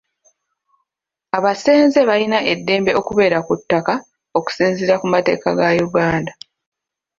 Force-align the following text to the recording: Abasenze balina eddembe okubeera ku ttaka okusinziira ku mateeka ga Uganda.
Abasenze 1.37 1.99
balina 2.09 2.39
eddembe 2.51 2.91
okubeera 2.99 3.37
ku 3.47 3.53
ttaka 3.59 3.93
okusinziira 4.37 4.95
ku 5.01 5.05
mateeka 5.13 5.47
ga 5.57 5.69
Uganda. 5.87 6.31